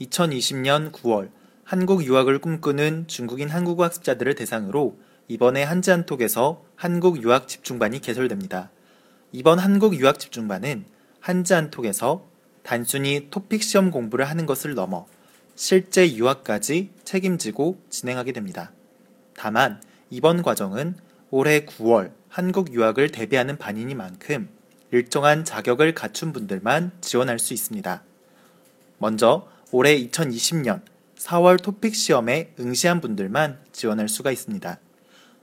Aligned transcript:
2020년 0.00 0.92
9월 0.92 1.30
한국 1.64 2.04
유학을 2.04 2.38
꿈꾸는 2.38 3.06
중국인 3.08 3.48
한국어 3.48 3.84
학습자들을 3.84 4.34
대상으로 4.34 4.98
이번에 5.26 5.62
한지한톡에서 5.64 6.64
한국 6.76 7.22
유학 7.22 7.48
집중반이 7.48 8.00
개설됩니다. 8.00 8.70
이번 9.32 9.58
한국 9.58 9.98
유학 9.98 10.18
집중반은 10.18 10.86
한지한톡에서 11.20 12.26
단순히 12.62 13.28
토픽 13.30 13.62
시험 13.62 13.90
공부를 13.90 14.24
하는 14.24 14.46
것을 14.46 14.74
넘어 14.74 15.06
실제 15.54 16.14
유학까지 16.14 16.90
책임지고 17.04 17.82
진행하게 17.90 18.32
됩니다. 18.32 18.72
다만 19.34 19.82
이번 20.10 20.42
과정은 20.42 20.94
올해 21.30 21.66
9월 21.66 22.12
한국 22.28 22.72
유학을 22.72 23.10
대비하는 23.10 23.58
반이니만큼 23.58 24.48
일정한 24.92 25.44
자격을 25.44 25.94
갖춘 25.94 26.32
분들만 26.32 26.92
지원할 27.02 27.38
수 27.38 27.52
있습니다. 27.52 28.02
먼저 28.98 29.46
올해 29.70 29.98
2020년 30.06 30.80
4월 31.16 31.62
토픽 31.62 31.94
시험에 31.94 32.54
응시한 32.58 33.02
분들만 33.02 33.58
지원할 33.70 34.08
수가 34.08 34.32
있습니다. 34.32 34.78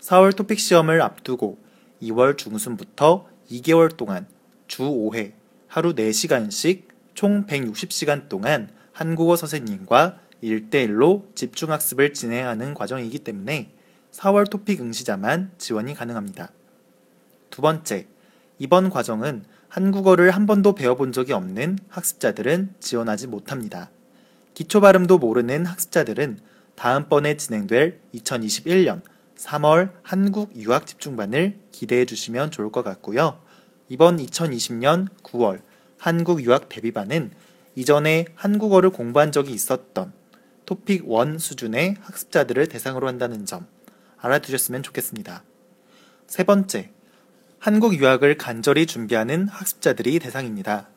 4월 0.00 0.34
토픽 0.34 0.58
시험을 0.58 1.02
앞두고 1.02 1.58
2월 2.02 2.38
중순부터 2.38 3.26
2개월 3.50 3.94
동안 3.94 4.26
주 4.66 4.84
5회 4.84 5.32
하루 5.68 5.94
4시간씩 5.94 6.84
총 7.12 7.44
160시간 7.44 8.30
동안 8.30 8.70
한국어 8.92 9.36
선생님과 9.36 10.18
1대1로 10.42 11.34
집중학습을 11.34 12.14
진행하는 12.14 12.72
과정이기 12.72 13.18
때문에 13.18 13.72
4월 14.12 14.48
토픽 14.48 14.80
응시자만 14.80 15.52
지원이 15.58 15.94
가능합니다. 15.94 16.50
두 17.50 17.60
번째, 17.60 18.06
이번 18.58 18.88
과정은 18.88 19.44
한국어를 19.68 20.30
한 20.30 20.46
번도 20.46 20.74
배워본 20.74 21.12
적이 21.12 21.34
없는 21.34 21.78
학습자들은 21.88 22.74
지원하지 22.80 23.26
못합니다. 23.26 23.90
기초 24.54 24.80
발음도 24.80 25.18
모르는 25.18 25.66
학습자들은 25.66 26.38
다음번에 26.76 27.36
진행될 27.36 28.00
2021년 28.14 29.02
3월 29.36 29.92
한국 30.02 30.56
유학 30.56 30.86
집중반을 30.86 31.58
기대해 31.72 32.04
주시면 32.04 32.52
좋을 32.52 32.70
것 32.70 32.82
같고요. 32.84 33.40
이번 33.88 34.16
2020년 34.18 35.08
9월 35.22 35.60
한국 35.98 36.42
유학 36.44 36.68
데뷔반은 36.68 37.32
이전에 37.74 38.26
한국어를 38.36 38.90
공부한 38.90 39.32
적이 39.32 39.52
있었던 39.52 40.12
토픽 40.66 41.04
1 41.04 41.38
수준의 41.38 41.96
학습자들을 42.00 42.68
대상으로 42.68 43.08
한다는 43.08 43.44
점 43.44 43.66
알아두셨으면 44.18 44.82
좋겠습니다. 44.82 45.42
세 46.26 46.44
번째, 46.44 46.90
한국 47.58 47.94
유학을 47.98 48.38
간절히 48.38 48.86
준비하는 48.86 49.48
학습자들이 49.48 50.18
대상입니다. 50.18 50.88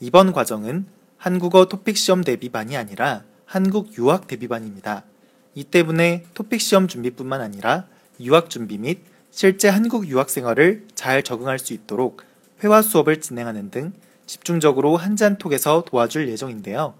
이번 0.00 0.32
과정은 0.32 0.86
한국어 1.20 1.66
토픽 1.66 1.98
시험 1.98 2.24
대비반이 2.24 2.78
아니라 2.78 3.24
한국 3.44 3.98
유학 3.98 4.26
대비반입니다. 4.26 5.04
이 5.54 5.64
때문에 5.64 6.24
토픽 6.32 6.62
시험 6.62 6.88
준비뿐만 6.88 7.42
아니라 7.42 7.84
유학 8.20 8.48
준비 8.48 8.78
및 8.78 9.02
실제 9.30 9.68
한국 9.68 10.08
유학 10.08 10.30
생활을 10.30 10.86
잘 10.94 11.22
적응할 11.22 11.58
수 11.58 11.74
있도록 11.74 12.22
회화 12.64 12.80
수업을 12.80 13.20
진행하는 13.20 13.70
등 13.70 13.92
집중적으로 14.24 14.96
한잔톡에서 14.96 15.84
도와줄 15.86 16.30
예정인데요. 16.30 16.94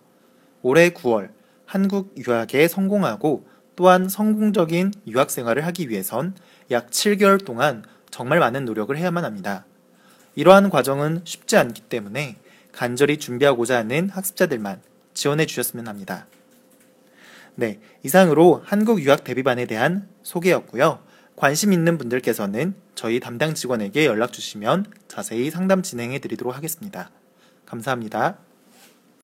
올해 0.61 0.91
9월 0.91 1.31
한국 1.65 2.15
유학에 2.19 2.69
성공하고 2.69 3.47
또한 3.75 4.11
성공적인 4.11 4.93
유학 5.07 5.31
생활을 5.31 5.65
하기 5.65 5.89
위해선 5.89 6.35
약 6.71 6.91
7개월 6.91 7.43
동안 7.43 7.85
정말 8.11 8.39
많은 8.39 8.67
노력을 8.67 8.95
해야만 8.95 9.25
합니다. 9.25 9.65
이러한 10.35 10.69
과정은 10.69 11.23
쉽지 11.25 11.57
않기 11.57 11.81
때문에 11.83 12.37
간절히 12.73 13.19
준비하고자 13.19 13.79
하는 13.79 14.09
학습자들만 14.11 14.81
지원해 15.15 15.47
주셨으면 15.47 15.89
합니다. 15.89 16.27
네, 17.55 17.81
이상으로 18.03 18.63
한국 18.65 19.03
유학 19.03 19.25
대비반에 19.25 19.67
대한 19.67 20.09
소개였고요. 20.23 21.03
관심 21.37 21.73
있는 21.73 21.99
분들께서는 21.99 22.75
저희 22.95 23.19
담당 23.19 23.55
직원에게 23.55 24.07
연락 24.07 24.33
주시면 24.33 24.87
자세히 25.09 25.51
상담 25.51 25.83
진행해 25.83 26.19
드리도록 26.19 26.55
하겠습니다. 26.55 27.11
감사합니다. 27.67 28.50